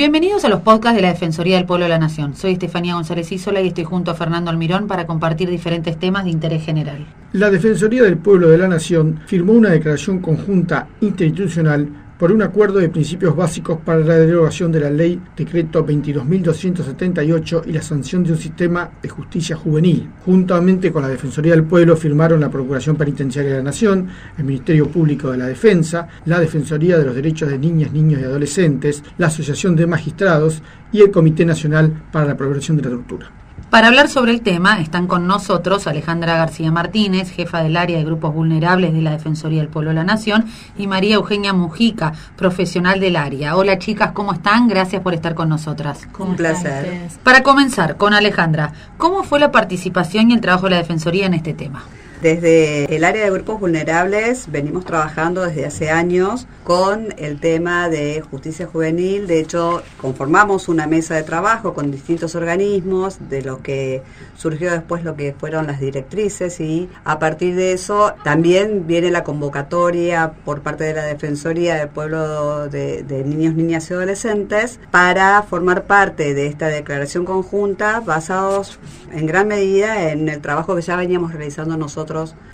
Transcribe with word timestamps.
Bienvenidos 0.00 0.46
a 0.46 0.48
los 0.48 0.62
podcasts 0.62 0.96
de 0.96 1.02
la 1.02 1.12
Defensoría 1.12 1.56
del 1.56 1.66
Pueblo 1.66 1.84
de 1.84 1.90
la 1.90 1.98
Nación. 1.98 2.34
Soy 2.34 2.52
Estefanía 2.52 2.94
González 2.94 3.30
Isola 3.32 3.60
y 3.60 3.66
estoy 3.66 3.84
junto 3.84 4.10
a 4.10 4.14
Fernando 4.14 4.50
Almirón 4.50 4.86
para 4.86 5.06
compartir 5.06 5.50
diferentes 5.50 5.98
temas 5.98 6.24
de 6.24 6.30
interés 6.30 6.64
general. 6.64 7.06
La 7.34 7.50
Defensoría 7.50 8.04
del 8.04 8.16
Pueblo 8.16 8.48
de 8.48 8.56
la 8.56 8.66
Nación 8.66 9.20
firmó 9.26 9.52
una 9.52 9.68
declaración 9.68 10.20
conjunta 10.20 10.88
interinstitucional 11.02 11.86
por 12.20 12.32
un 12.32 12.42
acuerdo 12.42 12.80
de 12.80 12.90
principios 12.90 13.34
básicos 13.34 13.78
para 13.82 14.00
la 14.00 14.18
derogación 14.18 14.70
de 14.70 14.80
la 14.80 14.90
ley 14.90 15.18
decreto 15.34 15.86
22.278 15.86 17.62
y 17.66 17.72
la 17.72 17.80
sanción 17.80 18.22
de 18.22 18.32
un 18.32 18.38
sistema 18.38 18.90
de 19.00 19.08
justicia 19.08 19.56
juvenil. 19.56 20.06
Juntamente 20.26 20.92
con 20.92 21.00
la 21.00 21.08
Defensoría 21.08 21.52
del 21.52 21.64
Pueblo 21.64 21.96
firmaron 21.96 22.40
la 22.40 22.50
Procuración 22.50 22.96
Penitenciaria 22.96 23.52
de 23.52 23.56
la 23.56 23.62
Nación, 23.62 24.06
el 24.36 24.44
Ministerio 24.44 24.88
Público 24.88 25.30
de 25.30 25.38
la 25.38 25.46
Defensa, 25.46 26.08
la 26.26 26.38
Defensoría 26.38 26.98
de 26.98 27.06
los 27.06 27.14
Derechos 27.14 27.48
de 27.48 27.58
Niñas, 27.58 27.90
Niños 27.90 28.20
y 28.20 28.24
Adolescentes, 28.24 29.02
la 29.16 29.28
Asociación 29.28 29.74
de 29.74 29.86
Magistrados 29.86 30.62
y 30.92 31.00
el 31.00 31.10
Comité 31.10 31.46
Nacional 31.46 32.02
para 32.12 32.26
la 32.26 32.36
Prevención 32.36 32.76
de 32.76 32.82
la 32.82 32.90
Tortura. 32.90 33.39
Para 33.70 33.86
hablar 33.86 34.08
sobre 34.08 34.32
el 34.32 34.40
tema 34.40 34.80
están 34.80 35.06
con 35.06 35.28
nosotros 35.28 35.86
Alejandra 35.86 36.36
García 36.36 36.72
Martínez, 36.72 37.30
jefa 37.30 37.62
del 37.62 37.76
área 37.76 37.98
de 37.98 38.04
grupos 38.04 38.34
vulnerables 38.34 38.92
de 38.92 39.00
la 39.00 39.12
Defensoría 39.12 39.60
del 39.60 39.68
Pueblo 39.68 39.90
de 39.90 39.94
la 39.94 40.02
Nación, 40.02 40.46
y 40.76 40.88
María 40.88 41.14
Eugenia 41.14 41.52
Mujica, 41.52 42.12
profesional 42.34 42.98
del 42.98 43.14
área. 43.14 43.56
Hola 43.56 43.78
chicas, 43.78 44.10
¿cómo 44.10 44.32
están? 44.32 44.66
Gracias 44.66 45.02
por 45.02 45.14
estar 45.14 45.36
con 45.36 45.48
nosotras. 45.48 46.08
Un 46.18 46.34
placer. 46.34 47.10
Para 47.22 47.44
comenzar 47.44 47.96
con 47.96 48.12
Alejandra, 48.12 48.72
¿cómo 48.98 49.22
fue 49.22 49.38
la 49.38 49.52
participación 49.52 50.32
y 50.32 50.34
el 50.34 50.40
trabajo 50.40 50.64
de 50.64 50.70
la 50.70 50.78
Defensoría 50.78 51.26
en 51.26 51.34
este 51.34 51.54
tema? 51.54 51.84
Desde 52.20 52.94
el 52.94 53.04
área 53.04 53.24
de 53.24 53.30
grupos 53.30 53.60
vulnerables 53.60 54.52
venimos 54.52 54.84
trabajando 54.84 55.40
desde 55.40 55.64
hace 55.64 55.90
años 55.90 56.46
con 56.64 57.14
el 57.16 57.40
tema 57.40 57.88
de 57.88 58.20
justicia 58.20 58.66
juvenil. 58.66 59.26
De 59.26 59.40
hecho, 59.40 59.82
conformamos 59.98 60.68
una 60.68 60.86
mesa 60.86 61.14
de 61.14 61.22
trabajo 61.22 61.72
con 61.72 61.90
distintos 61.90 62.34
organismos, 62.34 63.30
de 63.30 63.40
lo 63.40 63.62
que 63.62 64.02
surgió 64.36 64.70
después 64.70 65.02
lo 65.02 65.16
que 65.16 65.32
fueron 65.32 65.66
las 65.66 65.80
directrices 65.80 66.60
y 66.60 66.90
a 67.04 67.18
partir 67.18 67.54
de 67.54 67.72
eso 67.72 68.12
también 68.22 68.86
viene 68.86 69.10
la 69.10 69.24
convocatoria 69.24 70.32
por 70.44 70.60
parte 70.60 70.84
de 70.84 70.92
la 70.92 71.04
Defensoría 71.04 71.76
del 71.76 71.88
Pueblo 71.88 72.68
de, 72.68 73.02
de 73.02 73.24
Niños, 73.24 73.54
Niñas 73.54 73.90
y 73.90 73.94
Adolescentes 73.94 74.78
para 74.90 75.42
formar 75.42 75.84
parte 75.84 76.34
de 76.34 76.48
esta 76.48 76.66
declaración 76.66 77.24
conjunta 77.24 78.00
basados 78.00 78.78
en 79.10 79.24
gran 79.24 79.48
medida 79.48 80.10
en 80.10 80.28
el 80.28 80.42
trabajo 80.42 80.76
que 80.76 80.82
ya 80.82 80.96
veníamos 80.96 81.32
realizando 81.32 81.78
nosotros 81.78 82.09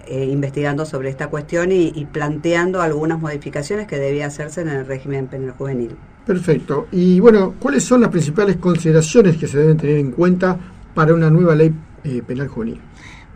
eh, 0.06 0.24
investigando 0.24 0.84
sobre 0.84 1.08
esta 1.08 1.28
cuestión 1.28 1.72
y, 1.72 2.06
planteando 2.12 2.80
algunas 2.80 3.20
modificaciones 3.20 3.86
que 3.86 3.98
debía 3.98 4.26
hacerse 4.26 4.60
en 4.60 4.68
el 4.68 4.86
régimen 4.86 5.26
penal 5.26 5.52
juvenil. 5.52 5.96
Perfecto. 6.24 6.86
Y 6.92 7.20
bueno, 7.20 7.54
¿cuáles 7.58 7.84
son 7.84 8.00
las 8.00 8.10
principales 8.10 8.56
consideraciones 8.56 9.36
que 9.36 9.46
se 9.46 9.58
deben 9.58 9.76
tener 9.76 9.98
en 9.98 10.12
cuenta 10.12 10.58
para 10.94 11.14
una 11.14 11.30
nueva 11.30 11.54
ley 11.54 11.72
eh, 12.04 12.22
penal 12.26 12.48
juvenil? 12.48 12.80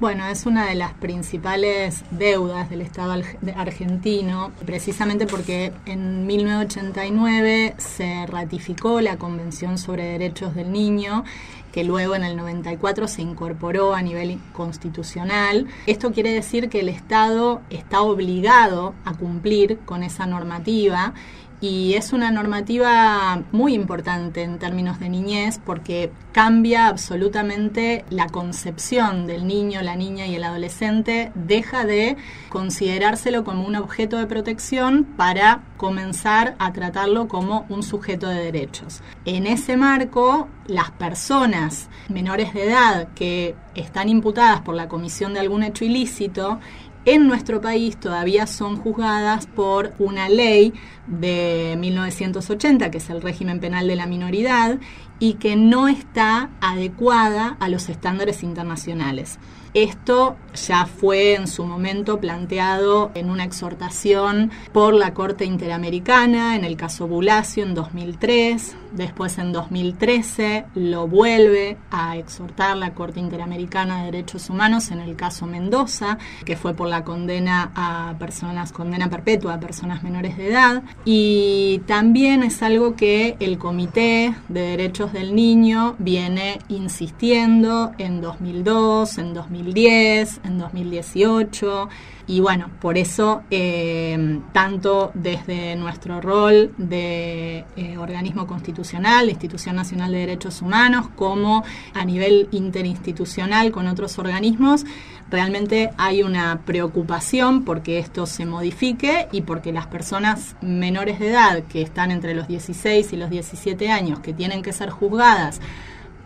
Bueno, 0.00 0.24
es 0.24 0.46
una 0.46 0.64
de 0.64 0.76
las 0.76 0.94
principales 0.94 2.04
deudas 2.10 2.70
del 2.70 2.80
Estado 2.80 3.22
argentino, 3.54 4.50
precisamente 4.64 5.26
porque 5.26 5.74
en 5.84 6.26
1989 6.26 7.74
se 7.76 8.24
ratificó 8.26 9.02
la 9.02 9.18
Convención 9.18 9.76
sobre 9.76 10.04
Derechos 10.04 10.54
del 10.54 10.72
Niño 10.72 11.24
que 11.70 11.84
luego 11.84 12.14
en 12.14 12.24
el 12.24 12.34
94 12.36 13.08
se 13.08 13.20
incorporó 13.20 13.94
a 13.94 14.00
nivel 14.00 14.38
constitucional. 14.54 15.66
Esto 15.86 16.12
quiere 16.12 16.32
decir 16.32 16.70
que 16.70 16.80
el 16.80 16.88
Estado 16.88 17.60
está 17.68 18.00
obligado 18.00 18.94
a 19.04 19.12
cumplir 19.12 19.78
con 19.84 20.02
esa 20.02 20.24
normativa 20.26 21.12
y 21.60 21.94
es 21.94 22.12
una 22.12 22.30
normativa 22.30 23.42
muy 23.52 23.74
importante 23.74 24.42
en 24.42 24.58
términos 24.58 24.98
de 24.98 25.10
niñez 25.10 25.60
porque 25.64 26.10
cambia 26.32 26.86
absolutamente 26.86 28.04
la 28.08 28.28
concepción 28.28 29.26
del 29.26 29.46
niño, 29.46 29.82
la 29.82 29.96
niña 29.96 30.26
y 30.26 30.36
el 30.36 30.44
adolescente, 30.44 31.32
deja 31.34 31.84
de 31.84 32.16
considerárselo 32.48 33.44
como 33.44 33.66
un 33.66 33.76
objeto 33.76 34.16
de 34.16 34.26
protección 34.26 35.04
para 35.04 35.62
comenzar 35.76 36.56
a 36.58 36.72
tratarlo 36.72 37.28
como 37.28 37.66
un 37.68 37.82
sujeto 37.82 38.28
de 38.28 38.42
derechos. 38.42 39.02
En 39.24 39.46
ese 39.46 39.76
marco, 39.76 40.48
las 40.66 40.90
personas 40.92 41.88
menores 42.08 42.54
de 42.54 42.68
edad 42.68 43.08
que 43.14 43.54
están 43.74 44.08
imputadas 44.08 44.60
por 44.60 44.74
la 44.74 44.88
comisión 44.88 45.34
de 45.34 45.40
algún 45.40 45.62
hecho 45.62 45.84
ilícito 45.84 46.58
en 47.04 47.26
nuestro 47.26 47.60
país 47.60 47.98
todavía 47.98 48.46
son 48.46 48.76
juzgadas 48.76 49.46
por 49.46 49.92
una 49.98 50.28
ley 50.28 50.74
de 51.06 51.76
1980, 51.78 52.90
que 52.90 52.98
es 52.98 53.10
el 53.10 53.22
régimen 53.22 53.60
penal 53.60 53.88
de 53.88 53.96
la 53.96 54.06
minoridad, 54.06 54.78
y 55.18 55.34
que 55.34 55.56
no 55.56 55.88
está 55.88 56.50
adecuada 56.60 57.56
a 57.60 57.68
los 57.68 57.88
estándares 57.88 58.42
internacionales. 58.42 59.38
Esto 59.74 60.36
ya 60.54 60.86
fue 60.86 61.34
en 61.34 61.46
su 61.46 61.64
momento 61.64 62.18
planteado 62.18 63.12
en 63.14 63.30
una 63.30 63.44
exhortación 63.44 64.50
por 64.72 64.94
la 64.94 65.14
Corte 65.14 65.44
Interamericana, 65.44 66.56
en 66.56 66.64
el 66.64 66.76
caso 66.76 67.06
Bulacio 67.06 67.62
en 67.62 67.74
2003, 67.74 68.76
después 68.92 69.38
en 69.38 69.52
2013 69.52 70.66
lo 70.74 71.06
vuelve 71.06 71.76
a 71.90 72.16
exhortar 72.16 72.76
la 72.76 72.94
Corte 72.94 73.20
Interamericana 73.20 73.98
de 73.98 74.06
Derechos 74.06 74.50
Humanos 74.50 74.90
en 74.90 75.00
el 75.00 75.16
caso 75.16 75.46
Mendoza, 75.46 76.18
que 76.44 76.56
fue 76.56 76.74
por 76.74 76.88
la 76.88 77.04
condena 77.04 77.70
a 77.74 78.14
personas, 78.18 78.72
condena 78.72 79.08
perpetua 79.08 79.54
a 79.54 79.60
personas 79.60 80.02
menores 80.02 80.36
de 80.36 80.48
edad, 80.48 80.82
y 81.04 81.80
también 81.86 82.42
es 82.42 82.62
algo 82.62 82.96
que 82.96 83.36
el 83.40 83.58
Comité 83.58 84.34
de 84.48 84.60
Derechos 84.60 85.12
del 85.12 85.34
Niño 85.34 85.94
viene 85.98 86.58
insistiendo 86.68 87.92
en 87.98 88.20
2002, 88.20 89.18
en 89.18 89.34
2010, 89.60 90.40
en 90.44 90.58
2018. 90.58 91.88
Y 92.26 92.40
bueno, 92.40 92.70
por 92.80 92.96
eso, 92.96 93.42
eh, 93.50 94.40
tanto 94.52 95.10
desde 95.14 95.74
nuestro 95.76 96.20
rol 96.20 96.72
de 96.78 97.64
eh, 97.76 97.98
organismo 97.98 98.46
constitucional, 98.46 99.28
Institución 99.28 99.76
Nacional 99.76 100.12
de 100.12 100.18
Derechos 100.18 100.62
Humanos, 100.62 101.08
como 101.16 101.64
a 101.92 102.04
nivel 102.04 102.48
interinstitucional 102.52 103.72
con 103.72 103.88
otros 103.88 104.18
organismos, 104.18 104.84
realmente 105.28 105.90
hay 105.96 106.22
una 106.22 106.60
preocupación 106.64 107.64
porque 107.64 107.98
esto 107.98 108.26
se 108.26 108.46
modifique 108.46 109.28
y 109.32 109.42
porque 109.42 109.72
las 109.72 109.88
personas 109.88 110.54
menores 110.60 111.18
de 111.18 111.30
edad 111.30 111.64
que 111.64 111.82
están 111.82 112.10
entre 112.12 112.34
los 112.34 112.46
16 112.46 113.12
y 113.12 113.16
los 113.16 113.30
17 113.30 113.90
años, 113.90 114.20
que 114.20 114.32
tienen 114.32 114.62
que 114.62 114.72
ser 114.72 114.90
juzgadas, 114.90 115.60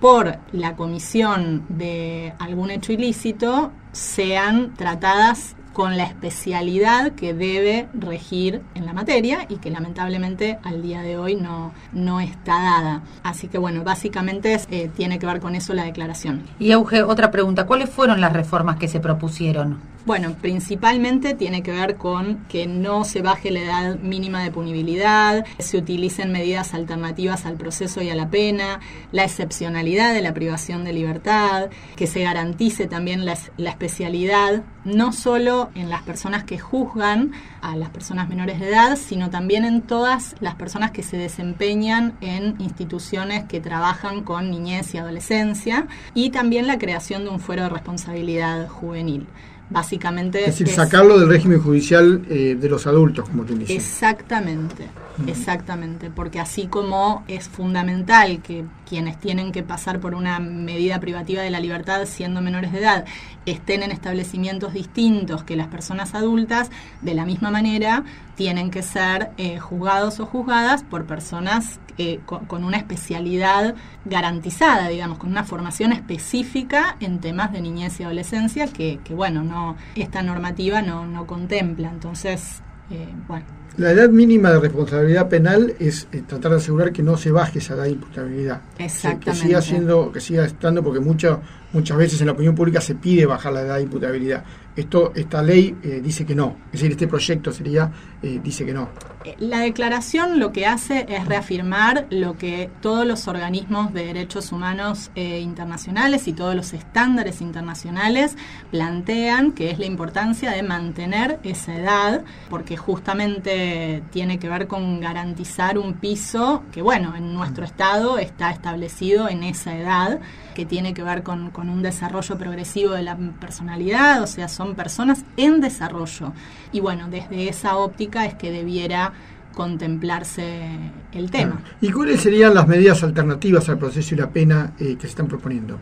por 0.05 0.37
la 0.53 0.77
comisión 0.77 1.65
de 1.71 2.35
algún 2.39 2.71
hecho 2.71 2.93
ilícito 2.93 3.73
sean 3.93 4.75
tratadas 4.75 5.57
con 5.73 5.97
la 5.97 6.05
especialidad 6.05 7.13
que 7.13 7.33
debe 7.33 7.89
regir 7.95 8.61
en 8.75 8.85
la 8.85 8.93
materia 8.93 9.47
y 9.49 9.57
que 9.57 9.71
lamentablemente 9.71 10.59
al 10.63 10.83
día 10.83 11.01
de 11.01 11.17
hoy 11.17 11.37
no, 11.37 11.73
no 11.95 12.21
está 12.21 12.53
dada. 12.53 13.03
Así 13.23 13.49
que 13.49 13.57
bueno, 13.57 13.83
básicamente 13.83 14.61
eh, 14.71 14.91
tiene 14.95 15.19
que 15.19 15.25
ver 15.25 15.41
con 15.41 15.55
eso 15.55 15.73
la 15.73 15.85
declaración. 15.85 16.43
Y 16.59 16.73
Auge, 16.73 17.03
otra 17.03 17.31
pregunta, 17.31 17.65
¿cuáles 17.65 17.89
fueron 17.89 18.21
las 18.21 18.35
reformas 18.35 18.77
que 18.77 18.89
se 18.89 19.01
propusieron? 19.01 19.94
Bueno, 20.07 20.37
principalmente 20.39 21.33
tiene 21.33 21.63
que 21.63 21.73
ver 21.73 21.97
con 21.97 22.45
que 22.51 22.67
no 22.67 23.05
se 23.05 23.23
baje 23.23 23.51
la 23.51 23.61
edad 23.61 23.99
mínima 24.01 24.43
de 24.43 24.51
punibilidad, 24.51 25.47
se 25.59 25.79
utilicen 25.79 26.31
medidas 26.31 26.75
alternativas 26.75 27.47
al 27.47 27.55
proceso 27.55 28.03
y 28.03 28.11
a 28.11 28.15
la 28.15 28.29
pena, 28.29 28.81
la 29.13 29.25
excepcionalidad 29.25 30.13
de 30.13 30.21
la 30.21 30.35
privación 30.35 30.85
de 30.85 30.93
libertad, 30.93 31.71
que 31.97 32.07
se 32.07 32.23
garantice 32.23 32.87
también 32.87 33.25
la, 33.25 33.39
la 33.57 33.71
especialidad, 33.71 34.63
no 34.85 35.11
solo 35.11 35.71
en 35.75 35.89
las 35.89 36.03
personas 36.03 36.45
que 36.45 36.59
juzgan 36.59 37.33
a 37.63 37.75
las 37.75 37.89
personas 37.89 38.29
menores 38.29 38.61
de 38.61 38.69
edad, 38.69 38.97
sino 38.97 39.31
también 39.31 39.65
en 39.65 39.81
todas 39.81 40.37
las 40.41 40.55
personas 40.55 40.91
que 40.91 41.03
se 41.03 41.17
desempeñan 41.17 42.13
en 42.21 42.57
instituciones 42.61 43.45
que 43.45 43.59
trabajan 43.59 44.23
con 44.23 44.51
niñez 44.51 44.95
y 44.95 44.99
adolescencia, 44.99 45.87
y 46.13 46.29
también 46.29 46.67
la 46.67 46.77
creación 46.77 47.25
de 47.25 47.31
un 47.31 47.41
fuero 47.41 47.63
de 47.63 47.71
responsabilidad 47.71 48.69
juvenil. 48.69 49.29
Básicamente... 49.75 50.41
Es 50.41 50.59
decir, 50.59 50.69
sacarlo 50.69 51.19
del 51.19 51.29
régimen 51.29 51.61
judicial 51.61 52.25
eh, 52.31 52.57
de 52.59 52.69
los 52.69 52.87
adultos, 52.87 53.29
como 53.29 53.45
tú 53.45 53.55
dices. 53.55 53.77
Exactamente, 53.77 54.89
exactamente, 55.27 56.11
porque 56.11 56.41
así 56.41 56.67
como 56.69 57.25
es 57.29 57.49
fundamental 57.49 58.41
que 58.41 58.65
quienes 58.89 59.19
tienen 59.19 59.53
que 59.53 59.63
pasar 59.63 60.01
por 60.01 60.15
una 60.15 60.39
medida 60.39 61.01
privativa 61.01 61.43
de 61.43 61.51
la 61.51 61.61
libertad 61.61 62.07
siendo 62.07 62.41
menores 62.41 62.73
de 62.73 62.79
edad 62.79 63.05
estén 63.47 63.83
en 63.83 63.91
establecimientos 63.91 64.73
distintos 64.73 65.43
que 65.43 65.57
las 65.57 65.69
personas 65.69 66.15
adultas, 66.15 66.71
de 67.03 67.15
la 67.15 67.27
misma 67.27 67.51
manera 67.51 68.05
tienen 68.37 68.71
que 68.71 68.83
ser 68.83 69.31
eh, 69.37 69.59
juzgados 69.59 70.21
o 70.21 70.27
juzgadas 70.27 70.83
por 70.83 71.05
personas 71.05 71.81
eh, 71.99 72.21
con, 72.25 72.65
una 72.65 72.77
especialidad 72.77 73.75
garantizada, 74.05 74.89
digamos, 74.89 75.19
con 75.19 75.31
una 75.31 75.45
formación 75.45 75.93
específica 75.93 76.97
en 77.01 77.21
temas 77.21 77.53
de 77.53 77.61
niñez 77.61 78.01
y 78.01 78.03
adolescencia 78.03 78.67
que, 78.67 78.99
bueno, 79.11 79.43
no 79.43 79.77
esta 79.95 80.23
normativa 80.23 80.83
no, 80.83 81.07
no 81.07 81.27
contempla. 81.27 81.91
Entonces, 81.91 82.63
eh, 82.91 83.09
bueno. 83.29 83.47
La 83.77 83.91
edad 83.91 84.09
mínima 84.09 84.53
de 84.53 84.61
responsabilidad 84.61 85.29
penal 85.29 85.75
es 85.81 86.07
eh, 86.13 86.23
tratar 86.27 86.53
de 86.53 86.59
asegurar 86.59 86.93
que 86.93 87.03
no 87.03 87.17
se 87.17 87.33
baje 87.33 87.59
esa 87.59 87.75
edad 87.75 87.85
de 87.85 87.91
imputabilidad. 87.91 88.63
Exactamente. 88.79 89.31
Que, 89.31 89.37
siga 89.37 89.63
siendo, 89.63 90.13
que 90.13 90.21
siga 90.21 90.45
estando, 90.45 90.83
porque 90.83 91.01
mucho, 91.01 91.41
muchas 91.73 91.97
veces 91.97 92.21
en 92.21 92.27
la 92.27 92.33
opinión 92.35 92.55
pública 92.55 92.81
se 92.81 92.95
pide 92.95 93.27
bajar 93.27 93.53
la 93.53 93.63
edad 93.63 93.77
de 93.77 93.83
imputabilidad. 93.83 94.45
Esto, 94.77 95.13
esta 95.17 95.43
ley 95.43 95.77
eh, 95.83 96.01
dice 96.03 96.25
que 96.25 96.37
no, 96.37 96.57
es 96.67 96.73
decir, 96.73 96.93
este 96.93 97.09
proyecto 97.09 97.53
sería, 97.53 97.91
dice 98.23 98.65
que 98.65 98.75
no. 98.75 98.91
La 99.39 99.61
declaración 99.61 100.41
lo 100.41 100.53
que 100.53 100.67
hace 100.67 101.07
es 101.09 101.27
reafirmar 101.27 102.07
lo 102.11 102.37
que 102.37 102.71
todos 102.83 103.07
los 103.07 103.29
organismos 103.29 103.93
de 103.93 104.07
derechos 104.07 104.51
humanos 104.51 105.11
eh, 105.15 105.39
internacionales 105.39 106.27
y 106.27 106.33
todos 106.33 106.57
los 106.57 106.73
estándares 106.73 107.41
internacionales 107.41 108.37
plantean, 108.73 109.53
que 109.53 109.71
es 109.71 109.79
la 109.79 109.87
importancia 109.87 110.51
de 110.51 110.63
mantener 110.65 111.39
esa 111.45 111.77
edad, 111.77 112.25
porque 112.51 112.77
justamente 112.77 114.03
tiene 114.11 114.39
que 114.39 114.49
ver 114.49 114.67
con 114.67 115.01
garantizar 115.01 115.79
un 115.79 115.95
piso 115.95 116.65
que, 116.73 116.83
bueno, 116.83 117.15
en 117.17 117.33
nuestro 117.33 117.65
estado 117.65 118.19
está 118.19 118.51
establecido 118.51 119.29
en 119.29 119.45
esa 119.45 119.77
edad, 119.77 120.19
que 120.55 120.67
tiene 120.67 120.95
que 120.95 121.03
ver 121.03 121.23
con, 121.23 121.51
con 121.51 121.69
un 121.69 121.83
desarrollo 121.83 122.39
progresivo 122.39 122.93
de 122.93 123.03
la 123.03 123.17
personalidad, 123.17 124.23
o 124.23 124.27
sea, 124.27 124.49
son 124.49 124.65
son 124.65 124.75
personas 124.75 125.25
en 125.37 125.61
desarrollo. 125.61 126.33
Y 126.73 126.81
bueno, 126.81 127.09
desde 127.11 127.49
esa 127.49 127.77
óptica 127.77 128.25
es 128.25 128.35
que 128.35 128.51
debiera 128.51 129.13
contemplarse 129.55 130.69
el 131.13 131.31
tema. 131.31 131.63
¿Y 131.81 131.91
cuáles 131.91 132.21
serían 132.21 132.55
las 132.55 132.67
medidas 132.67 133.03
alternativas 133.03 133.69
al 133.69 133.79
proceso 133.79 134.15
y 134.15 134.19
la 134.19 134.31
pena 134.31 134.73
eh, 134.79 134.97
que 134.97 135.03
se 135.03 135.09
están 135.09 135.29
proponiendo? 135.29 135.79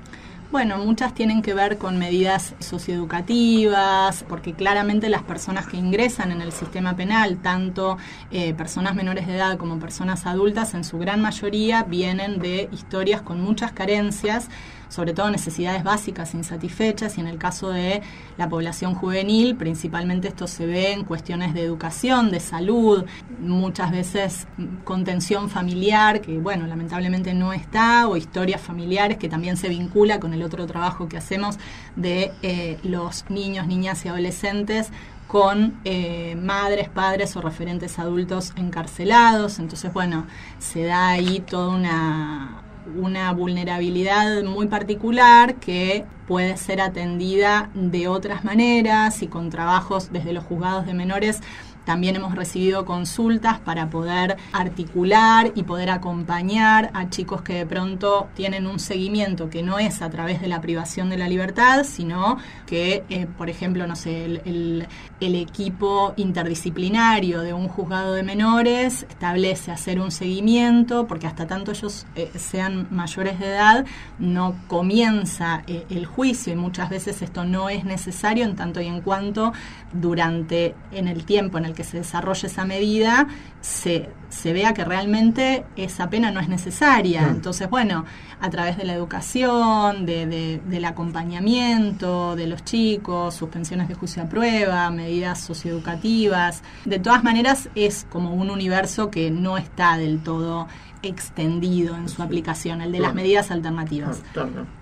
Bueno, 0.53 0.77
muchas 0.77 1.15
tienen 1.15 1.41
que 1.41 1.55
ver 1.55 1.79
con 1.79 1.99
medidas 1.99 2.55
socioeducativas, 2.59 4.23
porque 4.29 4.53
claramente 4.53 5.09
las 5.09 5.23
personas 5.23 5.67
que 5.67 5.79
ingresan 5.79 6.31
en 6.31 6.43
el 6.43 6.53
sistema 6.53 6.95
penal, 6.95 7.39
tanto 7.39 7.97
eh, 8.31 8.53
personas 8.53 8.95
menores 8.95 9.27
de 9.27 9.37
edad 9.37 9.57
como 9.57 9.79
personas 9.79 10.27
adultas, 10.27 10.75
en 10.75 10.85
su 10.85 10.99
gran 10.99 11.23
mayoría 11.23 11.85
vienen 11.85 12.39
de 12.39 12.69
historias 12.71 13.23
con 13.23 13.41
muchas 13.41 13.73
carencias 13.73 14.51
sobre 14.93 15.15
todo 15.15 15.31
necesidades 15.31 15.85
básicas 15.85 16.35
insatisfechas 16.35 17.17
y 17.17 17.23
en 17.23 17.27
el 17.27 17.39
caso 17.39 17.71
de 17.71 18.03
la 18.37 18.51
población 18.51 18.95
juvenil, 18.95 19.57
principalmente 19.57 20.29
esto 20.29 20.47
se 20.47 20.67
ve 20.67 20.93
en 20.93 21.05
cuestiones 21.05 21.55
de 21.55 21.63
educación, 21.63 22.31
de 22.31 22.41
salud, 22.41 23.07
muchas 23.41 23.91
veces 23.91 24.47
contención 24.85 25.49
familiar, 25.49 26.21
que 26.21 26.37
bueno, 26.37 26.67
lamentablemente 26.67 27.33
no 27.33 27.55
está, 27.55 28.07
o 28.07 28.19
historias 28.19 28.61
familiares 28.61 29.17
que 29.17 29.31
también 29.31 29.57
se 29.57 29.71
vincula 29.71 30.21
con 30.21 30.35
el 30.35 30.43
otro 30.43 30.67
trabajo 30.67 31.09
que 31.09 31.17
hacemos 31.17 31.59
de 31.97 32.31
eh, 32.43 32.79
los 32.83 33.25
niños, 33.31 33.67
niñas 33.67 34.05
y 34.05 34.09
adolescentes 34.09 34.91
con 35.27 35.81
eh, 35.85 36.37
madres, 36.37 36.91
padres 36.91 37.35
o 37.37 37.41
referentes 37.41 37.99
adultos 37.99 38.53
encarcelados. 38.57 39.59
Entonces, 39.59 39.91
bueno, 39.91 40.27
se 40.59 40.85
da 40.85 41.09
ahí 41.09 41.41
toda 41.41 41.69
una, 41.75 42.62
una 42.97 43.33
vulnerabilidad 43.33 44.43
muy 44.43 44.67
particular 44.67 45.57
que 45.57 46.05
puede 46.27 46.57
ser 46.57 46.81
atendida 46.81 47.71
de 47.75 48.09
otras 48.09 48.45
maneras 48.45 49.23
y 49.23 49.27
con 49.27 49.51
trabajos 49.51 50.13
desde 50.13 50.33
los 50.33 50.45
juzgados 50.45 50.87
de 50.87 50.95
menores 50.95 51.41
también 51.85 52.17
hemos 52.17 52.35
recibido 52.35 52.85
consultas 52.85 53.59
para 53.59 53.91
poder 53.91 54.37
articular 54.53 55.53
y 55.55 55.65
poder 55.65 55.91
acompañar 55.91 56.91
a 56.95 57.09
chicos 57.11 57.43
que 57.43 57.55
de 57.55 57.67
pronto 57.67 58.29
tienen 58.35 58.67
un 58.67 58.79
seguimiento 58.79 59.51
que 59.51 59.63
no 59.63 59.79
es 59.79 60.03
a 60.03 60.11
través 60.11 60.41
de 60.41 60.49
la 60.49 60.61
privación 60.61 61.11
de 61.11 61.19
la 61.19 61.29
libertad, 61.29 61.85
sino 61.85 62.39
que, 62.67 63.05
eh, 63.09 63.27
por 63.39 63.51
ejemplo, 63.51 63.87
no 63.87 63.97
sé, 63.97 64.25
el, 64.25 64.87
equipo 65.21 66.15
interdisciplinario 66.17 67.41
de 67.41 67.53
un 67.53 67.69
juzgado 67.69 68.13
de 68.13 68.23
menores 68.23 69.07
establece 69.09 69.71
hacer 69.71 70.01
un 70.01 70.11
seguimiento, 70.11 71.07
porque 71.07 71.27
hasta 71.27 71.47
tanto 71.47 71.71
ellos 71.73 72.07
eh, 72.17 72.31
sean 72.37 72.89
mayores 72.91 73.39
de 73.39 73.47
edad, 73.47 73.85
no 74.19 74.57
comienza 74.69 75.63
eh, 75.67 75.87
el 75.91 76.07
juicio 76.07 76.53
y 76.53 76.57
muchas 76.57 76.91
veces 76.91 77.23
esto 77.23 77.45
no 77.45 77.69
es 77.69 77.85
necesario 77.85 78.45
en 78.45 78.57
tanto 78.57 78.81
y 78.81 78.87
en 78.87 79.01
cuanto 79.01 79.53
durante 79.93 80.75
en 80.93 81.09
el 81.09 81.25
tiempo 81.25 81.59
en 81.59 81.67
el 81.67 81.72
que 81.75 81.85
se 81.85 81.99
desarrolle 81.99 82.47
esa 82.47 82.65
medida 82.65 83.27
se, 83.61 84.09
se 84.29 84.53
vea 84.53 84.75
que 84.75 84.85
realmente 84.85 85.65
esa 85.77 86.11
pena 86.11 86.31
no 86.31 86.41
es 86.41 86.49
necesaria. 86.49 87.29
Entonces, 87.29 87.69
bueno, 87.71 88.05
a 88.41 88.51
través 88.51 88.77
de 88.77 88.85
la 88.85 88.95
educación, 88.95 90.05
de, 90.07 90.61
del 90.65 90.85
acompañamiento 90.85 92.37
de 92.37 92.47
los 92.47 92.65
chicos, 92.65 93.35
suspensiones 93.35 93.89
de 93.89 93.95
juicio 93.95 94.23
a 94.23 94.27
prueba, 94.27 94.91
medidas 94.91 95.41
socioeducativas, 95.41 96.63
de 96.85 96.99
todas 96.99 97.23
maneras 97.25 97.69
es 97.75 98.07
como 98.11 98.35
un 98.35 98.51
universo 98.51 99.11
que 99.11 99.31
no 99.31 99.59
está 99.59 99.97
del 99.97 100.23
todo 100.23 100.67
extendido 101.03 101.97
en 101.97 102.09
su 102.09 102.23
aplicación, 102.23 102.81
el 102.81 102.93
de 102.93 103.01
las 103.01 103.15
medidas 103.15 103.51
alternativas. 103.51 104.23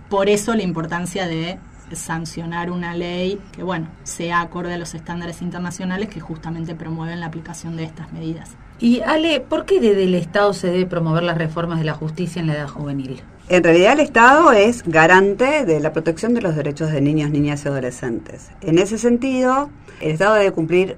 Por 0.08 0.28
eso 0.28 0.54
la 0.54 0.62
importancia 0.62 1.26
de 1.26 1.58
sancionar 1.96 2.70
una 2.70 2.94
ley 2.94 3.40
que, 3.52 3.62
bueno, 3.62 3.88
sea 4.04 4.40
acorde 4.40 4.74
a 4.74 4.78
los 4.78 4.94
estándares 4.94 5.42
internacionales 5.42 6.08
que 6.08 6.20
justamente 6.20 6.74
promueven 6.74 7.20
la 7.20 7.26
aplicación 7.26 7.76
de 7.76 7.84
estas 7.84 8.12
medidas. 8.12 8.50
Y 8.78 9.00
Ale, 9.00 9.40
¿por 9.40 9.66
qué 9.66 9.80
desde 9.80 10.04
el 10.04 10.14
Estado 10.14 10.54
se 10.54 10.68
debe 10.68 10.86
promover 10.86 11.22
las 11.22 11.36
reformas 11.36 11.78
de 11.78 11.84
la 11.84 11.94
justicia 11.94 12.40
en 12.40 12.46
la 12.46 12.54
edad 12.54 12.68
juvenil? 12.68 13.22
En 13.48 13.64
realidad 13.64 13.94
el 13.94 14.00
Estado 14.00 14.52
es 14.52 14.84
garante 14.84 15.66
de 15.66 15.80
la 15.80 15.92
protección 15.92 16.34
de 16.34 16.40
los 16.40 16.56
derechos 16.56 16.90
de 16.90 17.00
niños, 17.00 17.30
niñas 17.30 17.64
y 17.64 17.68
adolescentes. 17.68 18.50
En 18.60 18.78
ese 18.78 18.96
sentido, 18.96 19.70
el 20.00 20.12
Estado 20.12 20.34
debe 20.34 20.52
cumplir 20.52 20.96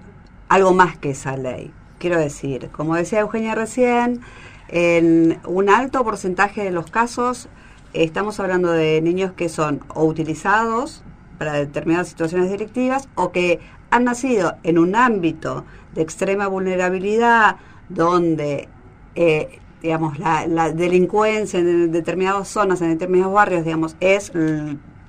algo 0.49 0.73
más 0.73 0.97
que 0.99 1.11
esa 1.11 1.37
ley. 1.37 1.73
Quiero 1.99 2.19
decir, 2.19 2.69
como 2.71 2.95
decía 2.95 3.21
Eugenia 3.21 3.55
recién, 3.55 4.21
en 4.69 5.39
un 5.47 5.71
alto 5.71 6.05
porcentaje 6.05 6.63
de 6.63 6.71
los 6.71 6.91
casos 6.91 7.49
estamos 7.95 8.41
hablando 8.41 8.71
de 8.71 9.01
niños 9.03 9.33
que 9.33 9.49
son 9.49 9.81
o 9.95 10.05
utilizados 10.05 11.03
para 11.39 11.55
determinadas 11.55 12.09
situaciones 12.09 12.51
directivas 12.51 13.09
o 13.15 13.33
que 13.33 13.61
han 13.91 14.05
nacido 14.05 14.57
en 14.63 14.79
un 14.79 14.97
ámbito 14.97 15.65
de 15.95 16.03
extrema 16.03 16.47
vulnerabilidad 16.47 17.57
donde 17.89 18.69
eh, 19.15 19.61
digamos 19.83 20.19
la, 20.19 20.73
delincuencia 20.73 21.59
en 21.59 21.91
determinadas 21.91 22.49
zonas, 22.49 22.81
en 22.81 22.91
determinados 22.91 23.35
barrios, 23.35 23.65
digamos, 23.65 23.97
es 24.01 24.33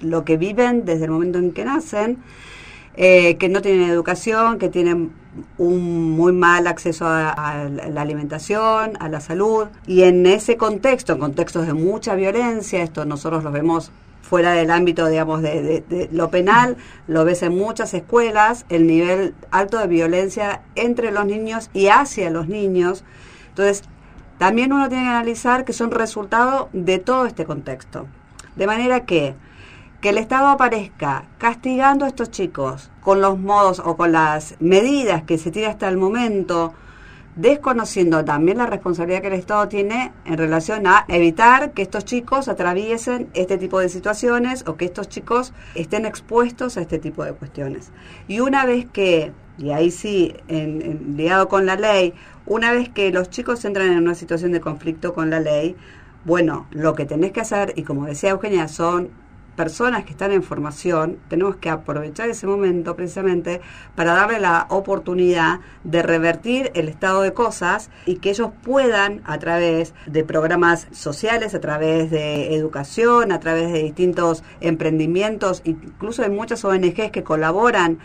lo 0.01 0.25
que 0.25 0.37
viven 0.37 0.83
desde 0.83 1.05
el 1.05 1.11
momento 1.11 1.37
en 1.37 1.51
que 1.53 1.63
nacen, 1.63 2.17
eh, 2.95 3.37
que 3.37 3.49
no 3.49 3.61
tienen 3.61 3.89
educación, 3.89 4.59
que 4.59 4.69
tienen 4.69 5.11
un 5.57 6.11
muy 6.11 6.31
mal 6.31 6.67
acceso 6.67 7.07
a, 7.07 7.67
la 7.91 8.01
alimentación, 8.01 8.97
a 8.99 9.09
la 9.09 9.19
salud. 9.19 9.67
Y 9.87 10.03
en 10.03 10.25
ese 10.25 10.57
contexto, 10.57 11.13
en 11.13 11.19
contextos 11.19 11.65
de 11.65 11.73
mucha 11.73 12.15
violencia, 12.15 12.83
esto 12.83 13.05
nosotros 13.05 13.43
lo 13.43 13.51
vemos 13.51 13.91
fuera 14.21 14.53
del 14.53 14.71
ámbito, 14.71 15.07
digamos, 15.07 15.41
de, 15.41 16.09
lo 16.11 16.29
penal, 16.29 16.77
lo 17.07 17.25
ves 17.25 17.43
en 17.43 17.57
muchas 17.57 17.93
escuelas, 17.93 18.65
el 18.69 18.87
nivel 18.87 19.35
alto 19.51 19.79
de 19.79 19.87
violencia 19.87 20.61
entre 20.75 21.11
los 21.11 21.25
niños 21.25 21.69
y 21.73 21.87
hacia 21.87 22.29
los 22.29 22.47
niños. 22.47 23.03
Entonces, 23.49 23.83
también 24.37 24.71
uno 24.71 24.87
tiene 24.87 25.03
que 25.05 25.09
analizar 25.09 25.65
que 25.65 25.73
son 25.73 25.91
resultado 25.91 26.69
de 26.73 26.99
todo 26.99 27.25
este 27.25 27.45
contexto. 27.45 28.07
De 28.55 28.67
manera 28.67 29.05
que 29.05 29.35
que 30.03 30.09
el 30.09 30.17
Estado 30.17 30.49
aparezca 30.49 31.23
castigando 31.37 32.03
a 32.03 32.09
estos 32.09 32.29
chicos 32.29 32.91
con 32.99 33.21
los 33.21 33.39
modos 33.39 33.79
o 33.79 33.95
con 33.95 34.11
las 34.11 34.57
medidas 34.59 35.23
que 35.23 35.37
se 35.37 35.49
tiene 35.49 35.69
hasta 35.69 35.87
el 35.87 35.95
momento, 35.95 36.73
desconociendo 37.37 38.25
también 38.25 38.57
la 38.57 38.65
responsabilidad 38.65 39.21
que 39.21 39.27
el 39.27 39.33
Estado 39.35 39.69
tiene 39.69 40.11
en 40.25 40.37
relación 40.37 40.87
a 40.87 41.05
evitar 41.07 41.71
que 41.71 41.83
estos 41.83 42.03
chicos 42.03 42.49
atraviesen 42.49 43.29
este 43.33 43.57
tipo 43.57 43.79
de 43.79 43.87
situaciones 43.87 44.65
o 44.67 44.75
que 44.75 44.83
estos 44.83 45.07
chicos 45.07 45.53
estén 45.73 46.05
expuestos 46.05 46.75
a 46.75 46.81
este 46.81 46.99
tipo 46.99 47.23
de 47.23 47.31
cuestiones. 47.31 47.93
Y 48.27 48.41
una 48.41 48.65
vez 48.65 48.85
que, 48.91 49.31
y 49.57 49.69
ahí 49.69 49.89
sí, 49.89 50.35
en, 50.49 51.15
ligado 51.15 51.47
con 51.47 51.65
la 51.65 51.77
ley, 51.77 52.13
una 52.45 52.73
vez 52.73 52.89
que 52.89 53.09
los 53.13 53.29
chicos 53.29 53.63
entran 53.63 53.93
en 53.93 53.99
una 53.99 54.15
situación 54.15 54.51
de 54.51 54.59
conflicto 54.59 55.13
con 55.13 55.29
la 55.29 55.39
ley, 55.39 55.77
bueno, 56.25 56.67
lo 56.71 56.93
que 56.93 57.05
tenés 57.05 57.31
que 57.31 57.39
hacer, 57.39 57.71
y 57.77 57.83
como 57.83 58.05
decía 58.05 58.31
Eugenia, 58.31 58.67
son 58.67 59.22
personas 59.55 60.03
que 60.03 60.11
están 60.11 60.31
en 60.31 60.43
formación, 60.43 61.17
tenemos 61.27 61.55
que 61.57 61.69
aprovechar 61.69 62.29
ese 62.29 62.47
momento 62.47 62.95
precisamente 62.95 63.61
para 63.95 64.13
darle 64.13 64.39
la 64.39 64.67
oportunidad 64.69 65.59
de 65.83 66.01
revertir 66.01 66.71
el 66.73 66.87
estado 66.87 67.21
de 67.21 67.33
cosas 67.33 67.89
y 68.05 68.15
que 68.15 68.31
ellos 68.31 68.49
puedan 68.63 69.21
a 69.25 69.37
través 69.39 69.93
de 70.05 70.23
programas 70.23 70.87
sociales, 70.91 71.53
a 71.53 71.59
través 71.59 72.11
de 72.11 72.55
educación, 72.55 73.31
a 73.31 73.39
través 73.39 73.71
de 73.71 73.83
distintos 73.83 74.43
emprendimientos, 74.61 75.61
incluso 75.65 76.23
hay 76.23 76.29
muchas 76.29 76.63
ONGs 76.65 77.11
que 77.11 77.23
colaboran 77.23 77.99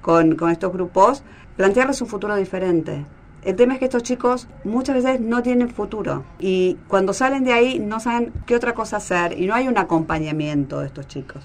con, 0.00 0.36
con 0.36 0.50
estos 0.50 0.72
grupos, 0.72 1.22
plantearles 1.56 2.00
un 2.02 2.08
futuro 2.08 2.36
diferente. 2.36 3.04
El 3.44 3.56
tema 3.56 3.74
es 3.74 3.78
que 3.78 3.84
estos 3.84 4.02
chicos 4.02 4.48
muchas 4.64 4.96
veces 4.96 5.20
no 5.20 5.42
tienen 5.42 5.68
futuro 5.68 6.24
y 6.38 6.78
cuando 6.88 7.12
salen 7.12 7.44
de 7.44 7.52
ahí 7.52 7.78
no 7.78 8.00
saben 8.00 8.32
qué 8.46 8.56
otra 8.56 8.72
cosa 8.72 8.96
hacer 8.96 9.38
y 9.38 9.46
no 9.46 9.54
hay 9.54 9.68
un 9.68 9.76
acompañamiento 9.76 10.80
de 10.80 10.86
estos 10.86 11.06
chicos. 11.06 11.42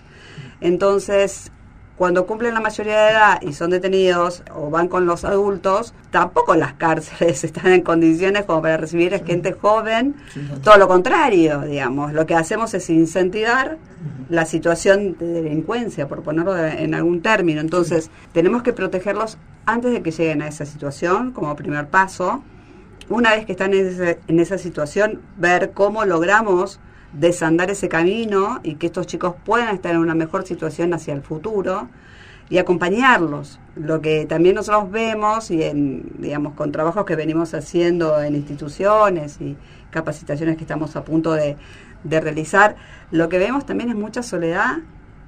Entonces, 0.61 1.51
cuando 1.99 2.25
cumplen 2.25 2.53
la 2.53 2.61
mayoría 2.61 2.97
de 2.97 3.11
edad 3.11 3.41
y 3.41 3.51
son 3.51 3.71
detenidos 3.71 4.43
o 4.55 4.69
van 4.69 4.87
con 4.87 5.05
los 5.05 5.25
adultos, 5.25 5.93
tampoco 6.11 6.55
las 6.55 6.71
cárceles 6.75 7.43
están 7.43 7.73
en 7.73 7.81
condiciones 7.81 8.45
como 8.45 8.61
para 8.61 8.77
recibir 8.77 9.13
a 9.13 9.19
gente 9.19 9.51
joven. 9.51 10.15
Todo 10.63 10.77
lo 10.77 10.87
contrario, 10.87 11.59
digamos. 11.63 12.13
Lo 12.13 12.25
que 12.25 12.35
hacemos 12.35 12.73
es 12.73 12.89
incentivar 12.89 13.77
la 14.29 14.45
situación 14.45 15.17
de 15.19 15.41
delincuencia, 15.41 16.07
por 16.07 16.23
ponerlo 16.23 16.57
en 16.57 16.95
algún 16.95 17.21
término. 17.21 17.59
Entonces, 17.59 18.09
tenemos 18.31 18.63
que 18.63 18.71
protegerlos 18.71 19.37
antes 19.65 19.91
de 19.91 20.01
que 20.01 20.11
lleguen 20.11 20.41
a 20.41 20.47
esa 20.47 20.65
situación, 20.65 21.31
como 21.31 21.55
primer 21.55 21.87
paso. 21.87 22.43
Una 23.09 23.31
vez 23.31 23.45
que 23.45 23.53
están 23.53 23.73
en, 23.73 24.39
esa 24.39 24.57
situación, 24.57 25.21
ver 25.37 25.71
cómo 25.73 26.05
logramos 26.05 26.79
desandar 27.13 27.71
ese 27.71 27.89
camino 27.89 28.59
y 28.63 28.75
que 28.75 28.87
estos 28.87 29.07
chicos 29.07 29.35
puedan 29.45 29.73
estar 29.73 29.93
en 29.93 30.01
una 30.01 30.13
mejor 30.13 30.45
situación 30.45 30.93
hacia 30.93 31.13
el 31.13 31.21
futuro 31.23 31.89
y 32.49 32.59
acompañarlos. 32.59 33.59
Lo 33.75 34.01
que 34.01 34.25
también 34.25 34.55
nosotros 34.55 34.91
vemos 34.91 35.49
y 35.49 35.63
en, 35.63 36.11
digamos, 36.19 36.53
con 36.53 36.71
trabajos 36.71 37.05
que 37.05 37.15
venimos 37.15 37.53
haciendo 37.53 38.21
en 38.21 38.35
instituciones 38.35 39.41
y 39.41 39.57
capacitaciones 39.89 40.57
que 40.57 40.63
estamos 40.63 40.95
a 40.95 41.03
punto 41.03 41.33
de, 41.33 41.57
de 42.03 42.21
realizar, 42.21 42.75
lo 43.11 43.27
que 43.29 43.39
vemos 43.39 43.65
también 43.65 43.89
es 43.89 43.95
mucha 43.95 44.21
soledad 44.21 44.77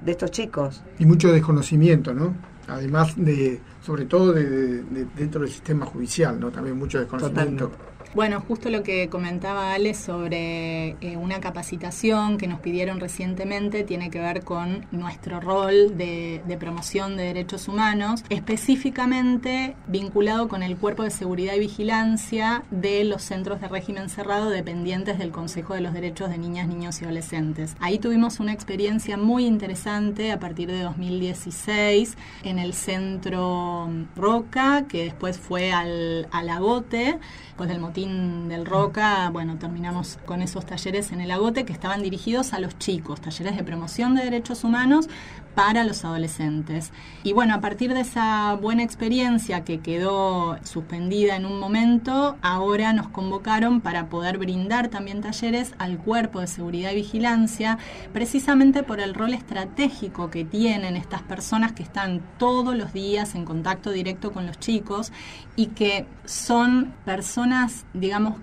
de 0.04 0.12
estos 0.12 0.30
chicos. 0.30 0.82
Y 0.98 1.06
mucho 1.06 1.32
desconocimiento, 1.32 2.14
¿no? 2.14 2.34
Además 2.68 3.14
de, 3.16 3.60
sobre 3.84 4.04
todo 4.04 4.32
de, 4.32 4.82
dentro 5.16 5.40
del 5.40 5.50
sistema 5.50 5.86
judicial, 5.86 6.38
¿no? 6.38 6.50
También 6.50 6.78
mucho 6.78 6.98
desconocimiento. 6.98 7.70
Bueno, 8.14 8.44
justo 8.46 8.68
lo 8.68 8.82
que 8.82 9.08
comentaba 9.08 9.72
Ale 9.72 9.94
sobre 9.94 10.96
eh, 11.00 11.16
una 11.16 11.40
capacitación 11.40 12.36
que 12.36 12.46
nos 12.46 12.60
pidieron 12.60 13.00
recientemente 13.00 13.84
tiene 13.84 14.10
que 14.10 14.20
ver 14.20 14.44
con 14.44 14.84
nuestro 14.90 15.40
rol 15.40 15.96
de, 15.96 16.42
promoción 16.60 17.16
de 17.16 17.22
derechos 17.22 17.68
humanos, 17.68 18.22
específicamente 18.28 19.74
vinculado 19.86 20.46
con 20.48 20.62
el 20.62 20.76
cuerpo 20.76 21.04
de 21.04 21.10
seguridad 21.10 21.54
y 21.54 21.60
vigilancia 21.60 22.64
de 22.70 23.04
los 23.04 23.22
centros 23.22 23.62
de 23.62 23.68
régimen 23.68 24.10
cerrado 24.10 24.50
dependientes 24.50 25.18
del 25.18 25.30
Consejo 25.30 25.72
de 25.72 25.80
los 25.80 25.94
Derechos 25.94 26.28
de 26.28 26.36
Niñas, 26.36 26.68
Niños 26.68 27.00
y 27.00 27.06
Adolescentes. 27.06 27.76
Ahí 27.80 27.98
tuvimos 27.98 28.40
una 28.40 28.52
experiencia 28.52 29.16
muy 29.16 29.46
interesante 29.46 30.32
a 30.32 30.38
partir 30.38 30.70
de 30.70 30.82
2016 30.82 32.18
en 32.42 32.58
el 32.58 32.74
centro 32.74 33.88
Roca, 34.14 34.84
que 34.86 35.04
después 35.04 35.38
fue 35.38 35.72
al, 35.72 36.28
al 36.30 36.50
Agote, 36.50 37.18
pues 37.56 37.70
del 37.70 37.80
motivo 37.80 38.01
del 38.06 38.66
Roca, 38.66 39.30
bueno, 39.30 39.58
terminamos 39.58 40.18
con 40.26 40.42
esos 40.42 40.66
talleres 40.66 41.12
en 41.12 41.20
el 41.20 41.30
agote 41.30 41.64
que 41.64 41.72
estaban 41.72 42.02
dirigidos 42.02 42.52
a 42.52 42.58
los 42.58 42.78
chicos, 42.78 43.20
talleres 43.20 43.56
de 43.56 43.62
promoción 43.62 44.14
de 44.14 44.24
derechos 44.24 44.64
humanos 44.64 45.08
para 45.54 45.84
los 45.84 46.04
adolescentes. 46.04 46.92
Y 47.22 47.32
bueno, 47.32 47.54
a 47.54 47.60
partir 47.60 47.92
de 47.92 48.00
esa 48.00 48.54
buena 48.54 48.82
experiencia 48.82 49.64
que 49.64 49.80
quedó 49.80 50.58
suspendida 50.64 51.36
en 51.36 51.46
un 51.46 51.60
momento, 51.60 52.36
ahora 52.42 52.92
nos 52.92 53.08
convocaron 53.08 53.80
para 53.80 54.08
poder 54.08 54.38
brindar 54.38 54.88
también 54.88 55.20
talleres 55.20 55.74
al 55.78 55.98
cuerpo 55.98 56.40
de 56.40 56.46
seguridad 56.46 56.92
y 56.92 56.96
vigilancia, 56.96 57.78
precisamente 58.12 58.82
por 58.82 59.00
el 59.00 59.14
rol 59.14 59.34
estratégico 59.34 60.30
que 60.30 60.44
tienen 60.44 60.96
estas 60.96 61.22
personas 61.22 61.72
que 61.72 61.82
están 61.82 62.22
todos 62.38 62.76
los 62.76 62.92
días 62.92 63.34
en 63.34 63.44
contacto 63.44 63.90
directo 63.90 64.32
con 64.32 64.46
los 64.46 64.58
chicos 64.58 65.12
y 65.54 65.66
que 65.66 66.06
son 66.24 66.94
personas 67.04 67.84
digamos, 67.94 68.34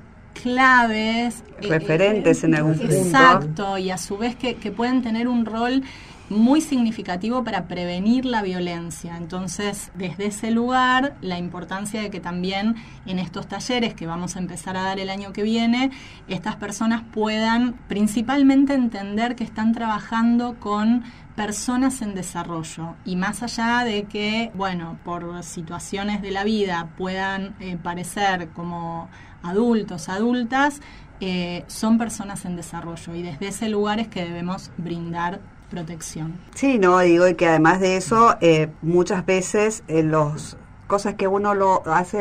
claves. 0.41 1.43
Eh, 1.61 1.67
Referentes 1.67 2.43
en 2.43 2.55
algún 2.55 2.77
punto. 2.77 2.93
Exacto, 2.93 3.77
y 3.77 3.89
a 3.91 3.97
su 3.97 4.17
vez 4.17 4.35
que, 4.35 4.55
que 4.55 4.71
pueden 4.71 5.01
tener 5.01 5.27
un 5.27 5.45
rol 5.45 5.83
muy 6.29 6.61
significativo 6.61 7.43
para 7.43 7.67
prevenir 7.67 8.25
la 8.25 8.41
violencia. 8.41 9.17
Entonces, 9.17 9.91
desde 9.95 10.27
ese 10.27 10.51
lugar, 10.51 11.15
la 11.21 11.37
importancia 11.37 12.01
de 12.01 12.09
que 12.09 12.19
también 12.19 12.75
en 13.05 13.19
estos 13.19 13.47
talleres 13.47 13.93
que 13.93 14.05
vamos 14.05 14.35
a 14.35 14.39
empezar 14.39 14.77
a 14.77 14.83
dar 14.83 14.99
el 14.99 15.09
año 15.09 15.33
que 15.33 15.43
viene, 15.43 15.91
estas 16.27 16.55
personas 16.55 17.03
puedan 17.13 17.73
principalmente 17.87 18.73
entender 18.73 19.35
que 19.35 19.43
están 19.43 19.73
trabajando 19.73 20.59
con 20.59 21.03
personas 21.35 22.01
en 22.01 22.15
desarrollo 22.15 22.95
y 23.05 23.15
más 23.15 23.43
allá 23.43 23.85
de 23.85 24.03
que, 24.03 24.51
bueno, 24.55 24.99
por 25.05 25.41
situaciones 25.43 26.21
de 26.21 26.31
la 26.31 26.43
vida 26.43 26.89
puedan 26.97 27.55
eh, 27.59 27.77
parecer 27.81 28.49
como 28.49 29.07
adultos, 29.41 30.09
adultas, 30.09 30.81
eh, 31.21 31.63
son 31.67 31.97
personas 31.97 32.45
en 32.45 32.55
desarrollo 32.55 33.15
y 33.15 33.21
desde 33.21 33.47
ese 33.47 33.69
lugar 33.69 33.99
es 33.99 34.07
que 34.07 34.23
debemos 34.23 34.71
brindar 34.77 35.39
protección. 35.69 36.39
Sí, 36.55 36.79
no, 36.79 36.99
digo 36.99 37.25
que 37.37 37.47
además 37.47 37.79
de 37.79 37.97
eso, 37.97 38.35
eh, 38.41 38.69
muchas 38.81 39.25
veces 39.25 39.83
los 39.87 40.57
cosas 40.89 41.13
que 41.13 41.27
uno 41.27 41.53
lo 41.53 41.83
hace 41.85 42.17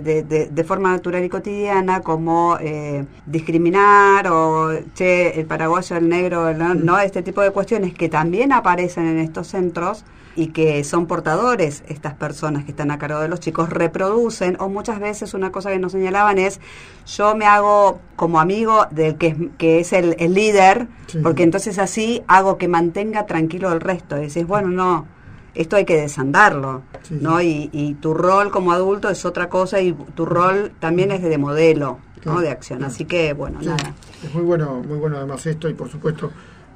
de, 0.00 0.22
de, 0.22 0.64
forma 0.64 0.92
natural 0.92 1.24
y 1.24 1.28
cotidiana, 1.28 2.00
como 2.00 2.56
eh, 2.60 3.04
discriminar 3.26 4.28
o, 4.28 4.70
che, 4.94 5.38
el 5.40 5.46
paraguayo, 5.46 5.96
el 5.96 6.08
negro, 6.08 6.54
¿no? 6.54 7.00
Este 7.00 7.22
tipo 7.22 7.42
de 7.42 7.50
cuestiones 7.50 7.94
que 7.94 8.08
también 8.08 8.52
aparecen 8.52 9.08
en 9.08 9.18
estos 9.18 9.48
centros 9.48 10.04
y 10.36 10.48
que 10.48 10.82
son 10.84 11.06
portadores 11.06 11.82
estas 11.88 12.14
personas 12.14 12.64
que 12.64 12.70
están 12.70 12.90
a 12.90 12.98
cargo 12.98 13.20
de 13.20 13.28
los 13.28 13.40
chicos, 13.40 13.70
reproducen, 13.70 14.56
o 14.60 14.68
muchas 14.68 15.00
veces 15.00 15.34
una 15.34 15.52
cosa 15.52 15.70
que 15.70 15.78
nos 15.78 15.92
señalaban 15.92 16.38
es, 16.38 16.60
yo 17.06 17.34
me 17.34 17.46
hago 17.46 18.00
como 18.16 18.40
amigo 18.40 18.86
del 18.90 19.16
que 19.16 19.28
es, 19.28 19.36
que 19.58 19.80
es 19.80 19.92
el, 19.92 20.16
líder, 20.32 20.88
porque 21.22 21.42
entonces 21.42 21.78
así 21.78 22.22
hago 22.26 22.56
que 22.56 22.68
mantenga 22.68 23.26
tranquilo 23.26 23.72
el 23.72 23.80
resto. 23.80 24.16
Y 24.16 24.28
decís, 24.28 24.46
bueno, 24.46 24.68
no 24.68 25.06
esto 25.54 25.76
hay 25.76 25.84
que 25.84 25.96
desandarlo, 25.96 26.82
¿no? 27.10 27.42
Y, 27.42 27.96
tu 28.00 28.14
rol 28.14 28.50
como 28.50 28.72
adulto 28.72 29.10
es 29.10 29.24
otra 29.24 29.48
cosa 29.48 29.80
y 29.80 29.92
tu 29.92 30.24
rol 30.24 30.72
también 30.80 31.10
es 31.10 31.22
de 31.22 31.38
modelo, 31.38 31.98
¿no? 32.24 32.40
De 32.40 32.50
acción. 32.50 32.84
Así 32.84 33.04
que, 33.04 33.32
bueno, 33.34 33.60
nada. 33.60 33.94
Es 34.24 34.32
muy 34.34 34.44
bueno, 34.44 34.82
muy 34.86 34.98
bueno 34.98 35.18
además 35.18 35.44
esto 35.46 35.68
y 35.68 35.74
por 35.74 35.90
supuesto, 35.90 36.30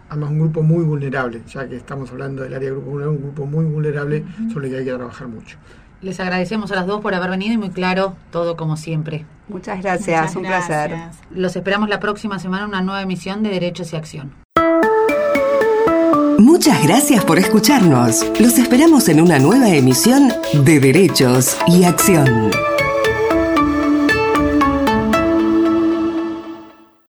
además 0.09 0.31
un 0.31 0.39
grupo 0.41 0.63
muy 0.63 0.85
vulnerable, 0.85 1.43
ya 1.49 1.69
que 1.69 1.77
estamos 1.77 2.11
hablando 2.11 2.43
del 2.43 2.55
área 2.55 2.69
de 2.69 2.75
grupo 2.75 2.91
vulnerable, 2.91 3.17
un 3.17 3.23
grupo 3.23 3.47
muy 3.47 3.65
vulnerable 3.65 4.25
sobre 4.53 4.67
el 4.67 4.73
que 4.73 4.79
hay 4.79 4.85
que 4.85 4.93
trabajar 4.93 5.29
mucho. 5.29 5.57
Les 6.03 6.21
agradecemos 6.21 6.71
a 6.73 6.77
las 6.77 6.87
dos 6.87 7.01
por 7.01 7.15
haber 7.15 7.31
venido 7.31 7.55
y 7.55 7.59
muy 7.59 7.71
claro 7.71 8.15
todo 8.31 8.57
como 8.57 8.77
siempre. 8.77 9.25
Muchas 9.49 9.83
gracias, 9.83 10.37
un 10.37 10.43
placer. 10.43 10.95
Los 11.31 11.57
esperamos 11.57 11.89
la 11.89 12.01
próxima 12.01 12.39
semana 12.39 12.65
en 12.65 12.69
una 12.69 12.83
nueva 12.83 13.03
emisión 13.03 13.43
de 13.43 13.51
Derechos 13.51 13.93
y 13.93 13.97
Acción. 13.97 14.33
Muchas 16.39 16.83
gracias 16.83 17.25
por 17.25 17.39
escucharnos. 17.39 18.25
Los 18.39 18.59
esperamos 18.59 19.09
en 19.09 19.21
una 19.21 19.39
nueva 19.39 19.71
emisión 19.71 20.33
de 20.53 20.81
Derechos 20.81 21.57
y 21.67 21.85
Acción. 21.85 22.51